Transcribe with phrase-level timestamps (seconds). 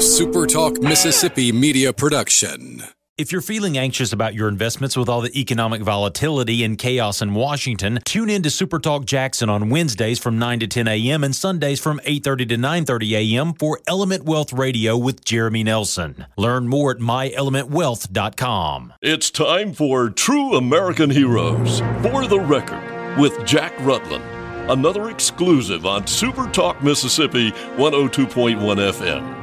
[0.00, 2.82] a SuperTalk Mississippi media production.
[3.18, 7.34] If you're feeling anxious about your investments with all the economic volatility and chaos in
[7.34, 11.22] Washington, tune in to SuperTalk Jackson on Wednesdays from 9 to 10 a.m.
[11.22, 13.52] and Sundays from 8:30 to 9:30 a.m.
[13.52, 16.24] for Element Wealth Radio with Jeremy Nelson.
[16.38, 18.94] Learn more at myelementwealth.com.
[19.02, 24.24] It's time for True American Heroes for the record with Jack Rutland.
[24.70, 29.39] Another exclusive on Super Talk Mississippi 102.1 FM.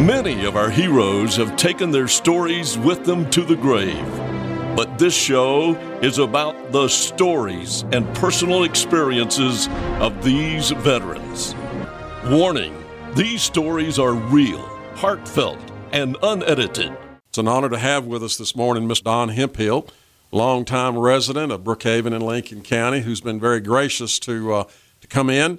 [0.00, 4.08] Many of our heroes have taken their stories with them to the grave.
[4.74, 9.68] But this show is about the stories and personal experiences
[10.00, 11.54] of these veterans.
[12.24, 12.74] Warning
[13.14, 14.62] these stories are real,
[14.94, 15.58] heartfelt,
[15.92, 16.96] and unedited.
[17.28, 19.86] It's an honor to have with us this morning Miss Don Hemphill,
[20.32, 24.64] longtime resident of Brookhaven in Lincoln County, who's been very gracious to, uh,
[25.02, 25.58] to come in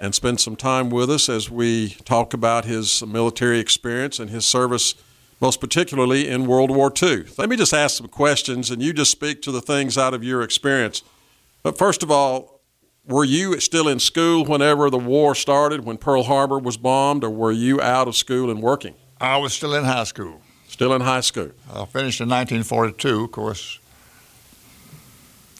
[0.00, 4.44] and spend some time with us as we talk about his military experience and his
[4.44, 4.94] service,
[5.40, 7.24] most particularly in World War II.
[7.36, 10.22] Let me just ask some questions and you just speak to the things out of
[10.22, 11.02] your experience.
[11.62, 12.60] But first of all,
[13.04, 17.30] were you still in school whenever the war started, when Pearl Harbor was bombed, or
[17.30, 18.94] were you out of school and working?
[19.20, 20.42] I was still in high school.
[20.68, 21.50] Still in high school.
[21.72, 23.78] I finished in 1942, of course,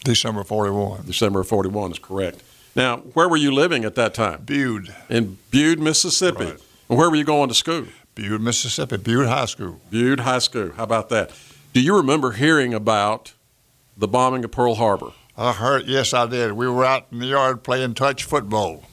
[0.03, 1.07] December 41.
[1.07, 2.43] December 41 is correct.
[2.75, 4.43] Now, where were you living at that time?
[4.45, 4.93] Bude.
[5.09, 6.45] In Bude, Mississippi.
[6.45, 6.59] Right.
[6.89, 7.85] And where were you going to school?
[8.15, 9.79] Bude, Mississippi, Bude High School.
[9.91, 10.71] Bude High School.
[10.73, 11.31] How about that?
[11.73, 13.33] Do you remember hearing about
[13.97, 15.11] the bombing of Pearl Harbor?
[15.37, 16.53] I heard, yes, I did.
[16.53, 18.83] We were out in the yard playing touch football,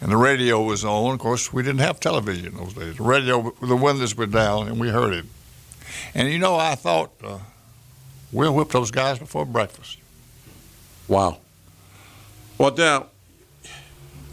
[0.00, 1.14] and the radio was on.
[1.14, 2.96] Of course, we didn't have television those days.
[2.96, 5.24] The radio, the windows were down, and we heard it.
[6.14, 7.38] And you know, I thought, uh,
[8.30, 9.98] we'll whip those guys before breakfast.
[11.08, 11.38] Wow.
[12.64, 13.08] Well, now,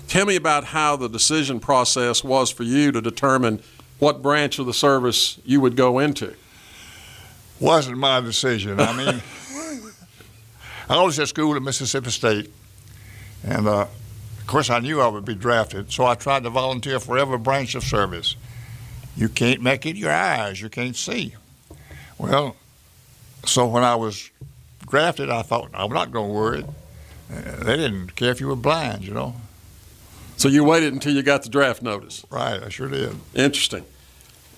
[0.07, 3.61] tell me about how the decision process was for you to determine
[3.99, 6.33] what branch of the service you would go into.
[7.59, 8.79] Wasn't my decision.
[8.79, 9.21] I mean,
[10.89, 12.49] I was at school at Mississippi State,
[13.43, 17.01] and uh, of course I knew I would be drafted, so I tried to volunteer
[17.01, 18.37] for every branch of service.
[19.17, 21.35] You can't make it your eyes, you can't see.
[22.17, 22.55] Well,
[23.45, 24.29] so when I was
[24.87, 26.65] drafted, I thought I'm not going to worry.
[27.31, 29.35] Uh, they didn't care if you were blind, you know.
[30.37, 32.25] So you waited until you got the draft notice.
[32.29, 33.15] Right, I sure did.
[33.35, 33.85] Interesting.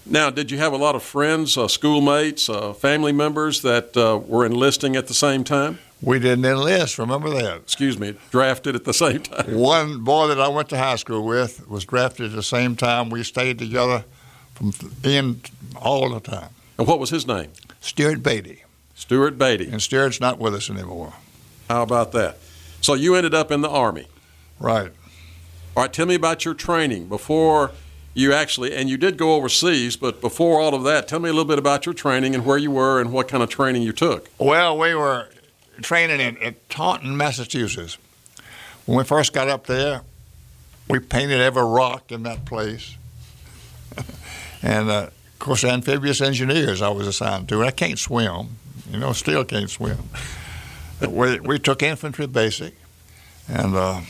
[0.06, 4.18] Now, did you have a lot of friends, uh, schoolmates, uh, family members that uh,
[4.18, 5.80] were enlisting at the same time?
[6.02, 7.58] We didn't enlist, remember that?
[7.58, 9.56] Excuse me, drafted at the same time.
[9.56, 13.10] One boy that I went to high school with was drafted at the same time.
[13.10, 14.04] We stayed together
[14.56, 14.74] from
[15.06, 16.50] end all the time.
[16.78, 17.52] And what was his name?
[17.80, 18.64] Stuart Beatty.
[18.96, 19.70] Stuart Beatty.
[19.70, 21.14] And Stuart's not with us anymore.
[21.70, 22.38] How about that?
[22.84, 24.08] So you ended up in the Army.
[24.60, 24.92] Right.
[25.76, 27.72] All right, tell me about your training before
[28.14, 31.32] you actually, and you did go overseas, but before all of that, tell me a
[31.32, 33.94] little bit about your training and where you were and what kind of training you
[33.94, 34.30] took.
[34.38, 35.30] Well, we were
[35.82, 37.98] training in, in Taunton, Massachusetts.
[38.86, 40.02] When we first got up there,
[40.90, 42.98] we painted every rock in that place.
[44.62, 47.64] and uh, of course, amphibious engineers I was assigned to.
[47.64, 48.58] I can't swim,
[48.92, 50.00] you know, still can't swim.
[51.02, 52.74] We, we took infantry basic,
[53.48, 54.02] and uh,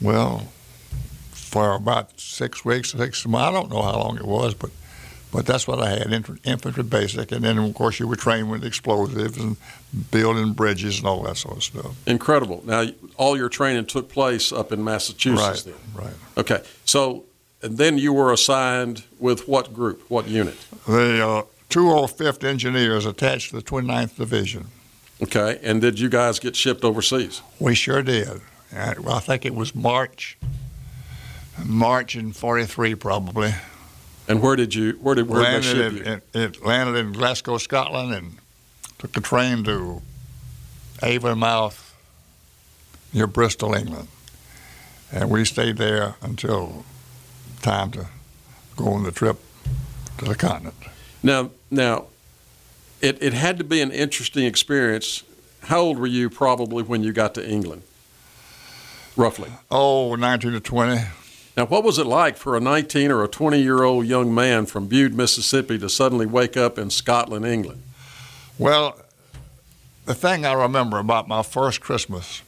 [0.00, 0.48] well,
[1.30, 4.70] for about six weeks, six I don't know how long it was, but
[5.32, 6.12] but that's what I had
[6.44, 9.56] infantry basic, and then of course you were trained with explosives and
[10.10, 12.08] building bridges and all that sort of stuff.
[12.08, 12.62] Incredible.
[12.64, 12.86] Now,
[13.16, 15.66] all your training took place up in Massachusetts.
[15.66, 15.74] Right.
[15.94, 16.04] Then.
[16.04, 16.14] Right.
[16.36, 16.62] Okay.
[16.84, 17.24] So,
[17.62, 20.56] and then you were assigned with what group, what unit?
[20.86, 24.66] The uh, 205th Engineers attached to the 29th Division.
[25.22, 25.58] Okay.
[25.62, 27.42] And did you guys get shipped overseas?
[27.58, 28.40] We sure did.
[28.72, 30.38] I think it was March,
[31.64, 33.52] March in '43 probably.
[34.28, 34.92] And where did you?
[35.00, 36.40] Where did where landed did they ship in, you?
[36.42, 38.38] It, it landed in Glasgow, Scotland, and
[38.98, 40.02] took a train to
[41.02, 41.92] Avonmouth
[43.12, 44.06] near Bristol, England,
[45.10, 46.84] and we stayed there until
[47.60, 48.06] time to
[48.76, 49.40] go on the trip
[50.18, 50.76] to the continent.
[51.22, 52.06] Now, now,
[53.00, 55.22] it it had to be an interesting experience.
[55.64, 57.82] How old were you probably when you got to England?
[59.16, 59.50] Roughly.
[59.70, 61.02] Oh, 19 to 20.
[61.56, 64.66] Now, what was it like for a 19 or a 20 year old young man
[64.66, 67.82] from Bude, Mississippi to suddenly wake up in Scotland, England?
[68.56, 68.96] Well,
[70.06, 72.42] the thing I remember about my first Christmas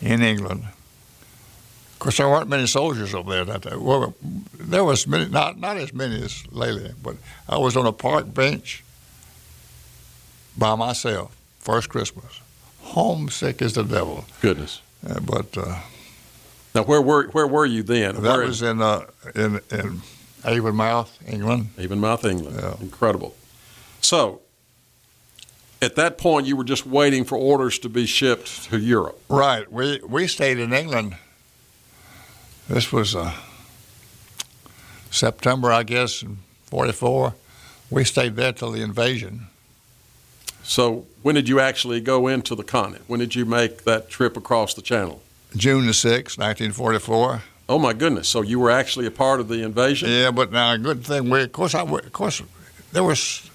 [0.00, 0.64] in England,
[1.94, 3.76] of course, there weren't many soldiers over there that day.
[3.76, 4.14] Well,
[4.58, 7.16] there was many, not, not as many as lately, but
[7.48, 8.84] I was on a park bench
[10.58, 12.40] by myself, first Christmas,
[12.82, 14.24] homesick as the devil.
[14.42, 14.82] Goodness.
[15.08, 15.80] Uh, but uh,
[16.74, 18.14] Now, where were where were you then?
[18.16, 20.02] That where was in uh, in in
[20.42, 21.68] Avonmouth, England.
[21.78, 22.58] Avonmouth, England.
[22.60, 22.74] Yeah.
[22.80, 23.34] Incredible.
[24.00, 24.40] So,
[25.80, 29.18] at that point, you were just waiting for orders to be shipped to Europe.
[29.28, 29.70] Right.
[29.70, 31.16] We we stayed in England.
[32.68, 33.32] This was uh,
[35.10, 37.34] September, I guess, in '44.
[37.90, 39.48] We stayed there till the invasion.
[40.62, 43.04] So, when did you actually go into the continent?
[43.06, 45.20] When did you make that trip across the channel?
[45.54, 47.42] June the sixth, 1944.
[47.68, 48.28] Oh my goodness!
[48.28, 50.08] So you were actually a part of the invasion.
[50.10, 52.42] Yeah, but now a good thing we, of course, I, of course,
[52.92, 53.50] there was.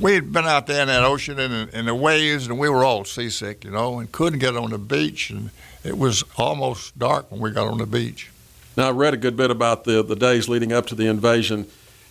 [0.00, 2.84] We had been out there in that ocean and in the waves, and we were
[2.84, 5.50] all seasick, you know, and couldn't get on the beach, and
[5.84, 8.30] it was almost dark when we got on the beach.
[8.76, 11.66] Now I read a good bit about the the days leading up to the invasion,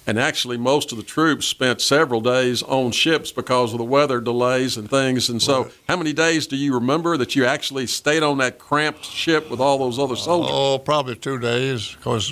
[0.05, 4.21] and actually most of the troops spent several days on ships because of the weather
[4.21, 5.27] delays and things.
[5.27, 5.71] And so, Right.
[5.87, 9.59] how many days do you remember that you actually stayed on that cramped ship with
[9.59, 10.51] all those other soldiers?
[10.53, 12.31] Oh, probably two days, because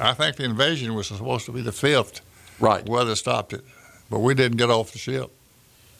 [0.00, 2.20] I think the invasion was supposed to be the fifth.
[2.60, 2.88] Right.
[2.88, 3.64] Weather stopped it,
[4.12, 5.30] but we didn't get off the ship.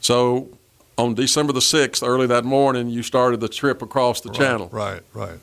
[0.02, 0.50] So,
[0.98, 4.68] on December the sixth, early that morning, you started the trip across the channel.
[4.70, 5.38] Right, right.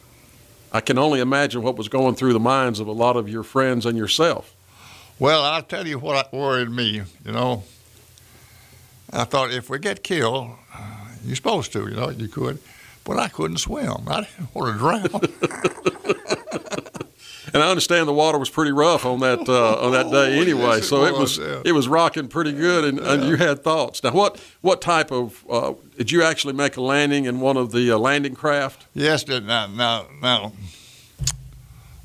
[0.72, 3.42] I can only imagine what was going through the minds of a lot of your
[3.42, 4.54] friends and yourself.
[5.18, 7.64] Well, I'll tell you what worried me, you know.
[9.12, 10.52] I thought if we get killed,
[11.26, 12.60] you're supposed to, you know, you could,
[13.04, 14.08] but I couldn't swim.
[14.08, 16.36] I didn't want to drown.
[17.54, 20.62] And I understand the water was pretty rough on that uh, on that day anyway,
[20.62, 21.62] yes, it so it was was, yeah.
[21.66, 24.04] it was rocking pretty good, and, and you had thoughts.
[24.04, 27.72] Now, what what type of uh, did you actually make a landing in one of
[27.72, 28.86] the uh, landing craft?
[28.94, 30.54] yes, did now, now, now,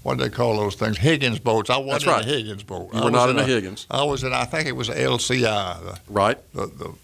[0.03, 0.99] what do they call those things?
[0.99, 1.71] Higgins boats.
[1.71, 2.23] I wasn't right.
[2.23, 2.91] in a Higgins boat.
[2.93, 4.89] You I were was not in a Higgins, I was in, I think it was
[4.89, 5.99] LCI.
[6.09, 6.39] right?
[6.55, 6.95] The, the, the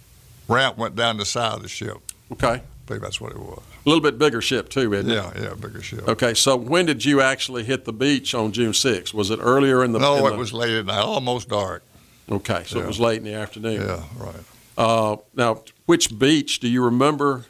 [0.48, 1.96] ramp went down the side of the ship.
[2.32, 3.62] Okay, believe that's what it was.
[3.86, 5.14] a little bit bigger ship too, isn't it?
[5.14, 6.08] Yeah, yeah, bigger ship.
[6.08, 9.14] Okay, so when did you actually hit the beach on June 6th?
[9.14, 10.00] Was it earlier in the?
[10.00, 11.82] no, in it the- was late at night, almost dark.
[12.30, 13.80] Okay, so it was late in the afternoon.
[13.80, 14.34] Yeah, right.
[14.78, 17.46] Uh, now, which beach do you remember?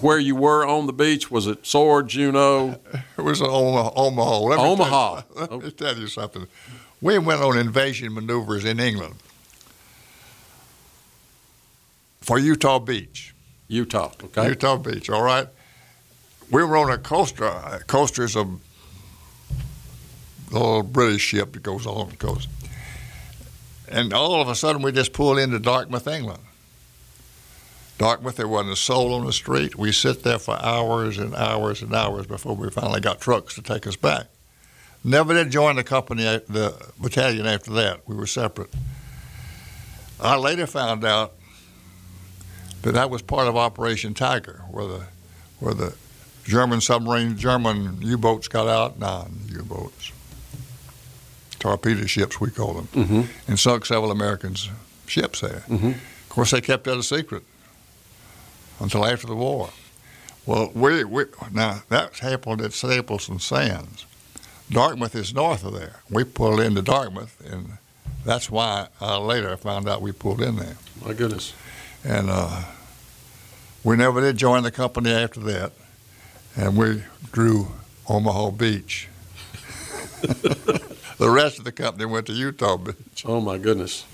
[0.00, 1.30] where you were on the beach?
[1.30, 2.80] Was it Sword, Juno?
[3.16, 3.92] It was Omaha.
[3.94, 4.38] Omaha.
[4.40, 5.20] Let Omaha.
[5.20, 6.46] Tell, let me tell you something.
[7.00, 9.14] We went on invasion maneuvers in England
[12.20, 13.35] for Utah Beach.
[13.68, 14.12] Utah.
[14.22, 14.48] Okay.
[14.48, 15.48] Utah Beach, all right?
[16.50, 17.44] We were on a coaster.
[17.44, 18.46] uh, Coaster's a
[20.50, 22.48] little British ship that goes along the coast.
[23.88, 26.42] And all of a sudden, we just pulled into Dartmouth, England.
[27.98, 29.76] Dartmouth, there wasn't a soul on the street.
[29.76, 33.62] We sit there for hours and hours and hours before we finally got trucks to
[33.62, 34.26] take us back.
[35.02, 38.06] Never did join the company, the battalion after that.
[38.06, 38.70] We were separate.
[40.20, 41.35] I later found out
[42.86, 45.04] that that was part of Operation Tiger, where the
[45.58, 45.94] where the
[46.44, 50.12] German submarine, German U-boats got out, non-U-boats,
[51.58, 53.22] torpedo ships we call them, Mm-hmm.
[53.48, 54.68] and sunk several Americans'
[55.06, 55.64] ships there.
[55.68, 55.94] Mhm.
[55.94, 57.42] Of course, they kept that a secret
[58.78, 59.70] until after the war.
[60.44, 64.06] Well, we, we now that's happened at Slapton Sands.
[64.70, 65.96] Dartmouth is north of there.
[66.10, 67.78] We pulled into Dartmouth, and
[68.24, 70.76] that's why uh, later I found out we pulled in there.
[71.04, 71.52] My goodness.
[72.04, 72.62] And uh,
[73.86, 75.70] we never did join the company after that.
[76.56, 77.68] And we drew
[78.08, 79.08] Omaha Beach.
[80.22, 83.24] the rest of the company went to Utah Beach.
[83.24, 84.04] Oh my goodness.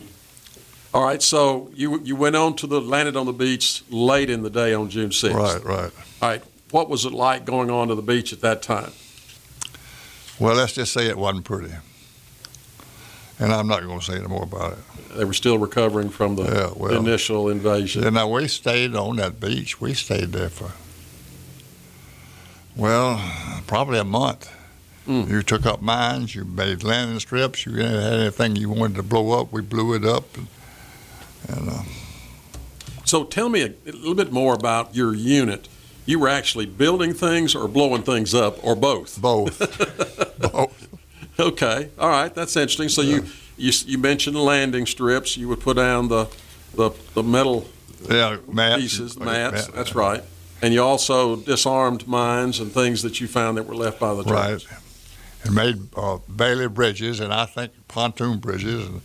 [0.92, 4.42] All right, so you you went on to the landed on the beach late in
[4.42, 5.32] the day on June 6th.
[5.32, 5.90] Right, right.
[6.20, 6.42] All right.
[6.70, 8.92] What was it like going on to the beach at that time?
[10.38, 11.72] Well, let's just say it wasn't pretty.
[13.42, 14.78] And I'm not going to say any more about it.
[15.16, 18.04] They were still recovering from the Yeah, well, initial invasion.
[18.04, 19.80] And now we stayed on that beach.
[19.80, 20.70] We stayed there for,
[22.76, 23.20] well,
[23.66, 24.48] probably a month.
[25.08, 25.28] Mm.
[25.28, 29.40] You took up mines, you made landing strips, you had anything you wanted to blow
[29.40, 30.36] up, we blew it up.
[30.36, 30.46] And,
[31.48, 31.82] and uh,
[33.04, 35.68] So tell me a, a little bit more about your unit.
[36.06, 39.20] You were actually building things or blowing things up or both?
[39.20, 39.58] both.
[40.52, 40.81] both.
[41.38, 41.88] Okay.
[41.98, 42.34] All right.
[42.34, 42.88] That's interesting.
[42.90, 43.24] So you,
[43.56, 45.36] you you mentioned landing strips.
[45.36, 46.26] You would put down the
[46.74, 47.66] the, the metal
[48.08, 48.82] Yeah, mats.
[48.82, 49.68] pieces, the mats.
[49.68, 50.22] mat- That's right.
[50.60, 54.22] And you also disarmed mines and things that you found that were left by the
[54.24, 54.60] Right.
[54.60, 54.66] troops.
[55.44, 58.86] And made uh, Bailey bridges and I think pontoon bridges.
[58.86, 59.00] And,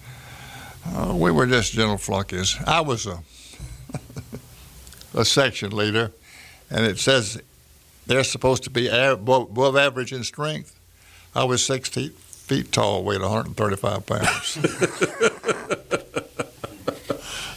[0.85, 2.55] uh, we were just gentle flunkies.
[2.67, 3.19] I was a,
[5.13, 6.11] a section leader,
[6.69, 7.41] and it says
[8.05, 10.73] they're supposed to be above average in strength.
[11.37, 14.57] I was 60 feet tall, weighed 135 pounds.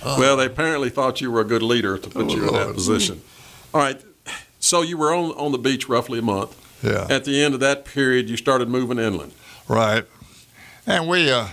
[0.03, 2.75] Well, they apparently thought you were a good leader to put Oh, you in that
[2.75, 3.21] position.
[3.73, 4.01] All right.
[4.59, 6.57] So you were on on the beach roughly a month.
[6.83, 7.07] Yeah.
[7.09, 9.33] At the end of that period, you started moving inland.
[9.69, 10.05] Right.
[10.87, 11.49] And we uh,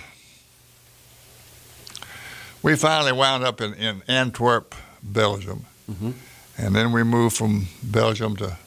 [2.63, 5.65] we finally wound up in, in Antwerp, Belgium.
[5.91, 6.13] Mhm.
[6.57, 8.57] And then we moved from Belgium to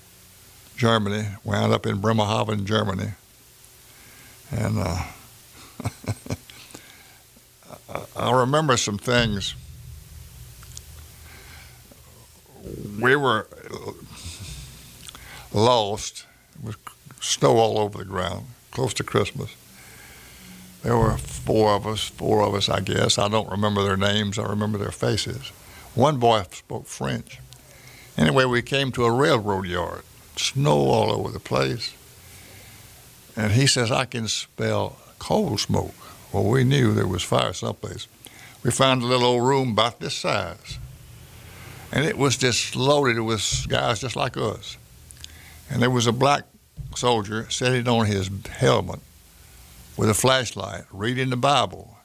[0.77, 3.13] Germany, wound up in Bremerhaven, Germany.
[4.51, 5.03] And uh,
[8.17, 9.55] I- remember some things.
[13.01, 13.47] We were
[15.53, 16.27] lost.
[16.59, 16.77] It was
[17.21, 19.55] snow all over the ground, close to Christmas.
[20.83, 23.19] There were four of us, four of us, I guess.
[23.19, 24.39] I don't remember their names.
[24.39, 25.49] I remember their faces.
[25.95, 27.39] One boy spoke French.
[28.17, 30.03] Anyway, we came to a railroad yard.
[30.37, 31.95] Snow all over the place.
[33.37, 35.95] And he says, I can smell coal smoke.
[36.33, 38.07] Well, we knew there was fire someplace.
[38.63, 40.79] We found a little old room about this size.
[41.93, 44.77] And it was just loaded with guys just like us.
[45.69, 46.45] And there was a black
[46.95, 49.01] soldier sitting on his helmet
[49.97, 51.97] with a flashlight, reading the Bible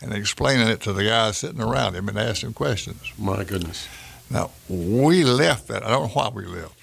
[0.00, 3.12] and explaining it to the guys sitting around him and asking questions.
[3.18, 3.86] My goodness.
[4.30, 5.82] Now, we left that.
[5.82, 6.74] I don't know why we left.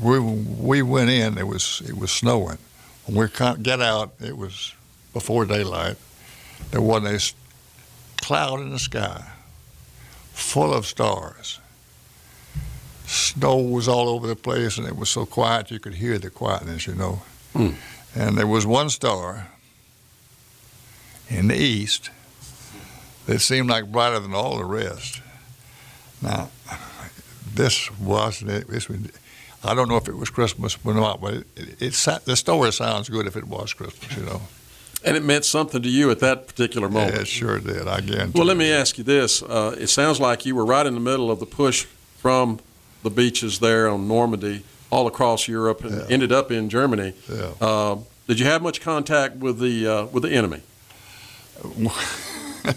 [0.00, 2.58] We, we went in, it was, it was snowing.
[3.06, 4.74] When we get out, it was
[5.12, 5.96] before daylight.
[6.70, 9.24] There wasn't a cloud in the sky,
[10.32, 11.58] full of stars.
[13.06, 16.30] Snow was all over the place, and it was so quiet you could hear the
[16.30, 17.22] quietness, you know.
[17.54, 17.70] Hmm.
[18.14, 19.48] And there was one star
[21.28, 22.10] in the east
[23.26, 25.20] that seemed like brighter than all the rest.
[26.22, 26.50] Now,
[27.54, 28.68] this wasn't it.
[28.68, 28.98] This was,
[29.62, 32.72] I don't know if it was Christmas or not, but it, it, it, the story
[32.72, 34.40] sounds good if it was Christmas, you know.
[35.04, 37.14] And it meant something to you at that particular moment.
[37.14, 37.88] Yeah, it sure did.
[37.88, 38.38] I guarantee.
[38.38, 39.42] Well, let me ask you this.
[39.42, 41.84] Uh, it sounds like you were right in the middle of the push
[42.18, 42.60] from
[43.02, 46.06] the beaches there on Normandy all across Europe and Yeah.
[46.10, 47.14] ended up in Germany.
[47.30, 47.52] Yeah.
[47.60, 50.60] Uh, did you have much contact with the uh, with the enemy?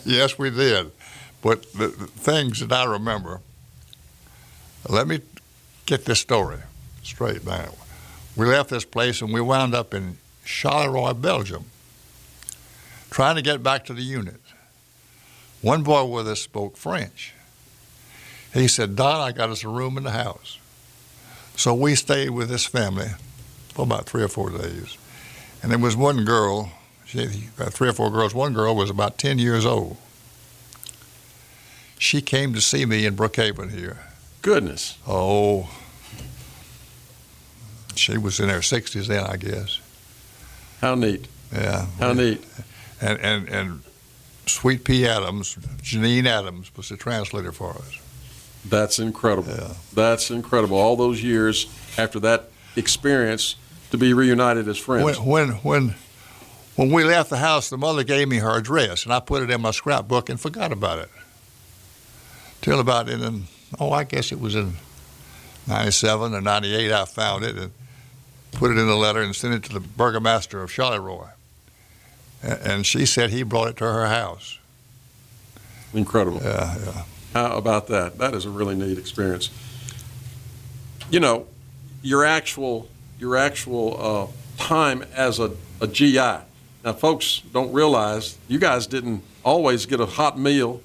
[0.06, 0.92] yes, we did.
[1.42, 3.42] But the, the things that I remember,
[4.88, 5.20] let me
[5.86, 6.60] get this story
[7.04, 7.70] straight now.
[8.36, 11.66] We left this place and we wound up in Charleroi, Belgium,
[13.12, 14.42] trying to get back to the unit.
[15.62, 17.34] One boy with us spoke French.
[18.54, 20.60] He said, Don, I got us a room in the house.
[21.56, 23.10] So we stayed with this family
[23.70, 24.98] for about three or four days.
[25.62, 26.72] And there was one girl,
[27.06, 27.32] she had
[27.74, 28.36] three or four girls.
[28.36, 29.98] One girl was about 10 years old.
[31.98, 34.00] She came to see me in Brookhaven here.
[34.42, 34.98] Goodness.
[35.08, 35.70] Oh,
[37.96, 39.80] she was in her 60s then, I guess.
[40.82, 41.28] How neat.
[41.52, 41.86] Yeah.
[42.00, 42.44] How neat.
[43.02, 43.82] And, and, and
[44.46, 45.08] Sweet P.
[45.08, 48.00] Adams, Janine Adams, was the translator for us.
[48.66, 49.52] That's incredible.
[49.52, 49.74] Yeah.
[49.94, 50.78] That's incredible.
[50.78, 53.56] All those years after that experience
[53.92, 55.20] to be reunited as friends.
[55.20, 55.96] When, when, when,
[56.76, 59.50] when we left the house, the mother gave me her address, and I put it
[59.50, 61.10] in my scrapbook and forgot about it.
[62.62, 63.44] Till about in,
[63.80, 64.74] oh, I guess it was in
[65.68, 67.72] 97 or 98, I found it and
[68.54, 71.32] put it in a letter and sent it to the burgomaster of Charleroi.
[72.42, 74.60] And she said he brought it to her house.
[75.94, 76.42] Incredible.
[76.44, 77.04] Yeah, yeah.
[77.34, 78.18] How about that?
[78.18, 79.50] That is a really neat experience.
[81.10, 81.48] You know,
[82.02, 82.88] your actual
[83.20, 86.18] your actual uh, time as a, a GI.
[86.84, 90.82] Now, folks don't realize you guys didn't always get a hot meal,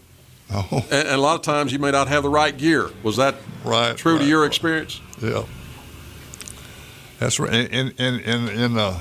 [0.50, 2.90] Oh, and, and a lot of times you may not have the right gear.
[3.02, 3.34] Was that
[3.64, 3.96] right.
[3.96, 4.46] true to right, your right.
[4.46, 5.00] experience?
[5.20, 5.44] Yeah.
[7.18, 7.52] That's right.
[7.52, 9.00] In in in in uh,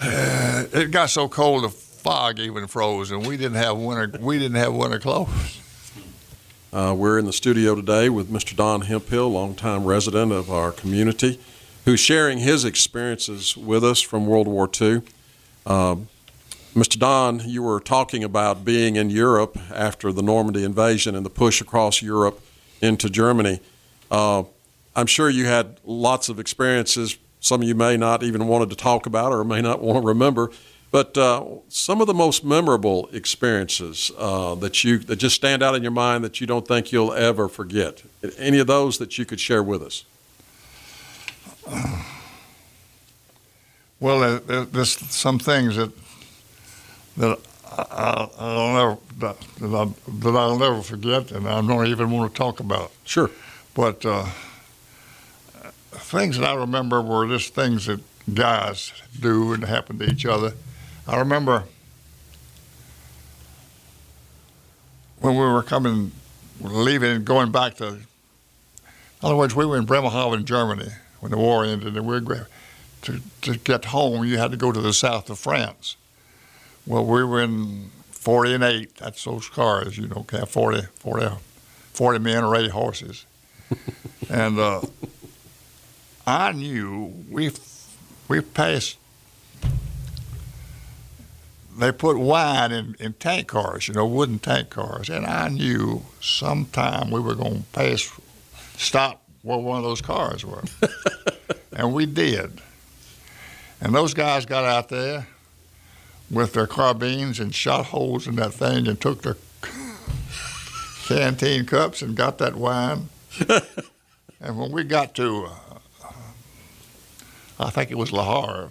[0.00, 4.18] it got so cold the fog even froze, and we didn't have winter.
[4.18, 5.60] We didn't have winter clothes.
[6.72, 8.56] Uh, we're in the studio today with Mr.
[8.56, 11.38] Don Hemphill, longtime resident of our community,
[11.84, 15.02] who's sharing his experiences with us from World War II.
[15.64, 16.08] Um,
[16.74, 16.98] Mr.
[16.98, 21.60] Don, you were talking about being in Europe after the Normandy invasion and the push
[21.60, 22.40] across Europe
[22.82, 23.60] into Germany.
[24.10, 24.42] Uh,
[24.96, 27.18] I'm sure you had lots of experiences.
[27.40, 30.06] Some of you may not even wanted to talk about or may not want to
[30.06, 30.50] remember.
[30.90, 35.74] But uh, some of the most memorable experiences uh, that you that just stand out
[35.74, 38.02] in your mind that you don't think you'll ever forget.
[38.38, 40.04] Any of those that you could share with us?
[44.00, 45.90] Well, there, there, there's some things that
[47.18, 47.38] that
[47.76, 52.38] I'll never that, that, I, that I'll never forget, and I don't even want to
[52.38, 52.92] talk about.
[53.04, 53.30] Sure.
[53.74, 54.26] But uh,
[56.16, 58.00] things that I remember were just things that
[58.32, 60.54] guys do and happen to each other.
[61.06, 61.64] I remember
[65.20, 66.12] when we were coming,
[66.60, 68.02] leaving, going back to In
[69.22, 70.88] other words, we were in Bremerhaven, Germany,
[71.20, 72.48] when the war ended, and we were
[73.02, 75.96] to, to get home, you had to go to the south of France.
[76.86, 78.96] Well, we were in 40 and 8.
[78.96, 81.36] That's those cars, you know, have 40, 40,
[81.92, 83.26] 40 men or 80 horses.
[84.30, 84.80] and uh,
[86.26, 87.52] I knew we
[88.28, 88.98] we passed.
[91.78, 96.02] They put wine in, in tank cars, you know, wooden tank cars, and I knew
[96.20, 98.10] sometime we were going to pass,
[98.78, 100.64] stop where one of those cars were,
[101.72, 102.62] and we did.
[103.80, 105.28] And those guys got out there
[106.30, 109.36] with their carbines and shot holes in that thing and took their
[111.06, 113.10] canteen cups and got that wine.
[114.40, 115.65] and when we got to, uh,
[117.58, 118.70] I think it was Le Havre,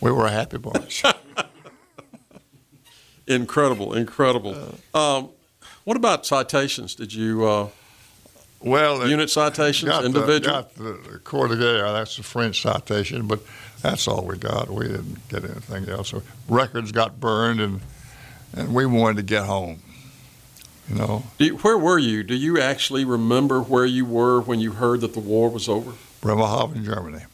[0.00, 1.02] we were a happy bunch.
[3.26, 4.78] incredible, incredible.
[4.94, 5.30] Um,
[5.84, 6.94] what about citations?
[6.94, 7.44] Did you?
[7.44, 7.68] Uh,
[8.60, 10.68] well, unit citations, got individual.
[10.76, 11.92] The, got the de Guerre.
[11.92, 13.40] That's the French citation, but
[13.80, 14.70] that's all we got.
[14.70, 16.10] We didn't get anything else.
[16.10, 17.80] So records got burned, and
[18.54, 19.80] and we wanted to get home.
[20.88, 21.24] You know.
[21.38, 22.22] You, where were you?
[22.22, 25.92] Do you actually remember where you were when you heard that the war was over?
[26.20, 27.24] Bremerhaven, Germany.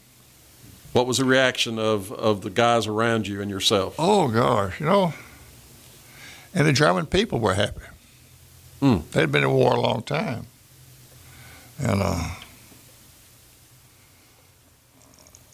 [0.99, 3.95] What was the reaction of, of the guys around you and yourself?
[4.00, 5.14] Oh gosh, you know.
[6.52, 7.83] And the German people were happy.
[8.83, 9.09] Mm.
[9.12, 10.47] They'd been in war a long time,
[11.78, 12.31] and uh,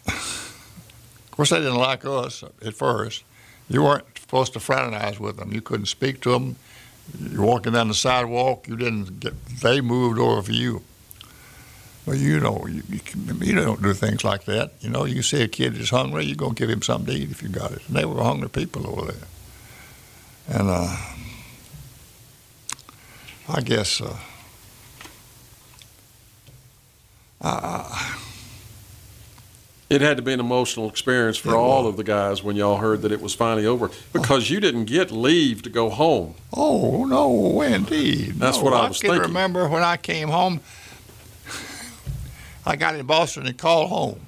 [0.07, 3.23] Of course, they didn't like us at first.
[3.69, 5.53] You weren't supposed to fraternize with them.
[5.53, 6.55] You couldn't speak to them.
[7.19, 8.67] You're walking down the sidewalk.
[8.67, 9.33] You didn't get.
[9.61, 10.81] They moved over for you.
[12.05, 12.99] Well, you know, you, you,
[13.41, 14.73] you don't do things like that.
[14.81, 17.31] You know, you see a kid is hungry, you're gonna give him something to eat
[17.31, 17.81] if you got it.
[17.87, 19.27] And they were hungry people over there.
[20.47, 20.95] And uh,
[23.49, 24.17] I guess uh,
[27.41, 28.17] I, I
[29.89, 33.03] it had to be an emotional experience for all of the guys when y'all heard
[33.03, 36.33] that it was finally over because you didn't get leave to go home.
[36.51, 38.33] Oh no, indeed.
[38.35, 39.27] That's no, what I I was can thinking.
[39.29, 40.59] remember when I came home.
[42.65, 44.19] I got in Boston and called home,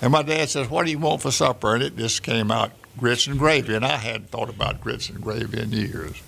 [0.00, 2.72] and my dad says, "What do you want for supper?" And it just came out
[2.96, 6.22] grits and gravy, and I hadn't thought about grits and gravy in years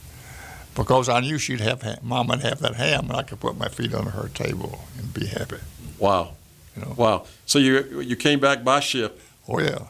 [0.75, 3.57] because I knew she'd have ham, Mom would have that ham, and I could put
[3.59, 5.59] my feet under her table and be happy.
[5.99, 6.35] Wow.
[6.77, 6.95] You know?
[6.97, 7.27] Wow.
[7.47, 9.21] So you you came back by ship.
[9.49, 9.87] Oh yeah.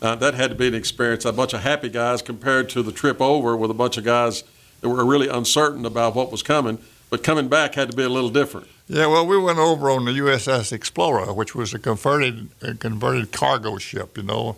[0.00, 1.24] Uh, that had to be an experience.
[1.24, 4.44] A bunch of happy guys compared to the trip over with a bunch of guys
[4.80, 6.78] that were really uncertain about what was coming.
[7.10, 8.66] But coming back had to be a little different.
[8.88, 13.32] Yeah, well, we went over on the USS Explorer, which was a converted a converted
[13.32, 14.56] cargo ship, you know,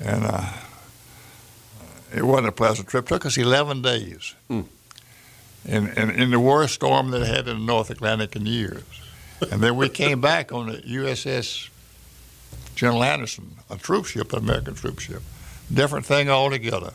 [0.00, 0.52] and uh,
[2.14, 3.04] it wasn't a pleasant trip.
[3.04, 4.62] It took us 11 days, Hmm.
[5.64, 8.82] in, in in the worst storm that it had in the North Atlantic in years.
[9.50, 11.68] And then we came back on the USS
[12.74, 15.22] General Anderson, a troop ship, an American troop ship.
[15.72, 16.94] Different thing altogether.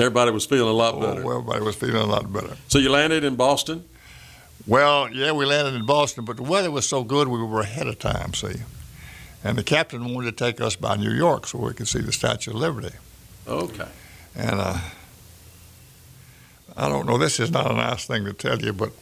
[0.00, 1.20] Everybody was feeling a lot Oh, better.
[1.20, 2.56] everybody was feeling a lot better.
[2.68, 3.84] So you landed in Boston.
[4.66, 7.86] Well, yeah, we landed in Boston, but the weather was so good we were ahead
[7.86, 8.56] of time, see.
[9.42, 12.12] And the captain wanted to take us by New York so we could see the
[12.12, 12.94] Statue of Liberty.
[13.46, 13.88] Okay.
[14.36, 14.78] And uh,
[16.76, 18.92] I don't know, this is not a nice thing to tell you, but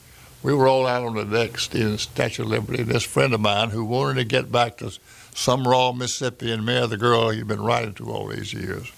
[0.43, 2.83] we were all out on the deck seeing the Statue of Liberty.
[2.83, 4.87] This friend of mine who wanted to get back to
[5.35, 8.91] Sumrall, Mississippi, and marry the girl he'd been writing to all these years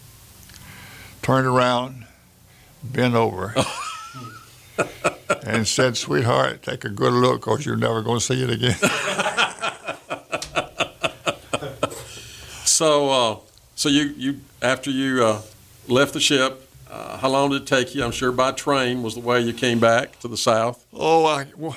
[1.23, 2.05] turned around,
[2.83, 3.55] bent over,
[5.47, 8.77] and said, Sweetheart, take a good look because you're never going to see it again.
[12.65, 13.37] So, uh,
[13.75, 15.43] so you, you after you uh,
[15.87, 18.03] left the ship, uh, how long did it take you?
[18.03, 20.83] I'm sure by train was the way you came back to the south.
[20.95, 21.77] oh, I, well,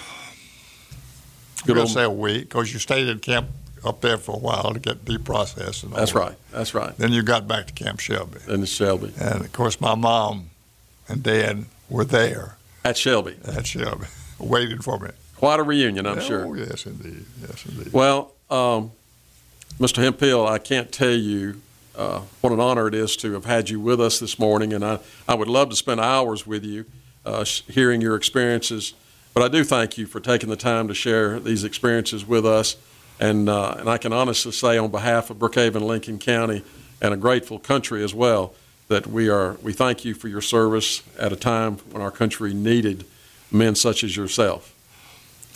[1.65, 3.47] Good old- say a week because you stayed in camp
[3.85, 5.83] up there for a while to get deprocessed.
[5.83, 6.19] And all That's that.
[6.19, 6.35] right.
[6.51, 6.95] That's right.
[6.97, 8.39] Then you got back to Camp Shelby.
[8.47, 10.49] And Shelby And of course, my mom
[11.07, 13.35] and dad were there at Shelby.
[13.45, 14.05] at Shelby,
[14.39, 15.09] waiting for me.
[15.35, 16.57] Quite a reunion, I'm Oh, sure.
[16.57, 17.25] yes, indeed.
[17.41, 17.91] Yes, indeed.
[17.91, 18.91] Well, um,
[19.79, 20.01] Mr.
[20.01, 21.61] Hemphill, I can't tell you
[21.97, 24.83] uh, what an honor it is to have had you with us this morning, and
[24.85, 26.85] I, I would love to spend hours with you
[27.25, 28.93] uh, sh- hearing your experiences.
[29.33, 32.77] But I do thank you for taking the time to share these experiences with us.
[33.19, 36.63] And, uh, and I can honestly say, on behalf of Brookhaven, Lincoln County,
[37.01, 38.53] and a grateful country as well,
[38.87, 42.53] that we are we thank you for your service at a time when our country
[42.53, 43.05] needed
[43.51, 44.73] men such as yourself.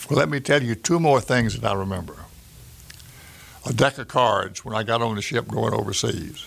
[0.08, 2.16] Well, let me tell you two more things that I remember.
[3.66, 6.46] A deck of cards when I got on the ship going overseas,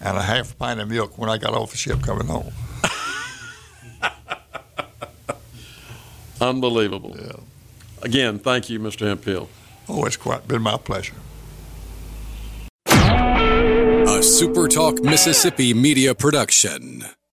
[0.00, 2.52] and a half pint of milk when I got off the ship coming home.
[6.40, 7.16] Unbelievable.
[7.18, 7.32] Yeah.
[8.02, 9.06] Again, thank you, Mr.
[9.06, 9.48] Hemphill.
[9.88, 11.14] Oh, it's quite been my pleasure.
[12.86, 17.04] A SuperTalk Mississippi media production.